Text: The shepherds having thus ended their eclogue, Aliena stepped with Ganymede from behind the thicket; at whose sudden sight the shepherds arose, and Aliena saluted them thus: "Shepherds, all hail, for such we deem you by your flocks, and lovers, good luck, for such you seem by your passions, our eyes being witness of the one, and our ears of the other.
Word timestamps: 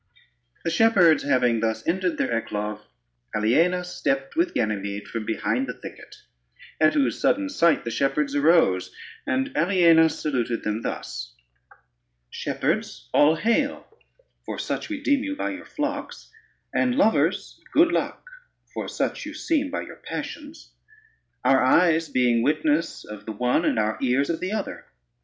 The 0.63 0.71
shepherds 0.71 1.21
having 1.21 1.59
thus 1.59 1.87
ended 1.87 2.17
their 2.17 2.35
eclogue, 2.35 2.79
Aliena 3.35 3.83
stepped 3.83 4.35
with 4.35 4.55
Ganymede 4.55 5.07
from 5.07 5.25
behind 5.27 5.67
the 5.67 5.75
thicket; 5.79 6.15
at 6.79 6.95
whose 6.95 7.19
sudden 7.21 7.49
sight 7.49 7.85
the 7.85 7.91
shepherds 7.91 8.33
arose, 8.33 8.91
and 9.27 9.55
Aliena 9.55 10.09
saluted 10.09 10.63
them 10.63 10.81
thus: 10.81 11.35
"Shepherds, 12.31 13.09
all 13.13 13.35
hail, 13.35 13.85
for 14.43 14.57
such 14.57 14.89
we 14.89 14.99
deem 15.03 15.23
you 15.23 15.35
by 15.35 15.51
your 15.51 15.65
flocks, 15.67 16.31
and 16.73 16.95
lovers, 16.95 17.61
good 17.71 17.91
luck, 17.91 18.25
for 18.73 18.87
such 18.87 19.27
you 19.27 19.35
seem 19.35 19.69
by 19.69 19.81
your 19.81 19.97
passions, 19.97 20.71
our 21.45 21.63
eyes 21.63 22.09
being 22.09 22.41
witness 22.41 23.05
of 23.05 23.27
the 23.27 23.31
one, 23.33 23.65
and 23.65 23.77
our 23.77 23.99
ears 24.01 24.31
of 24.31 24.39
the 24.39 24.51
other. 24.51 24.87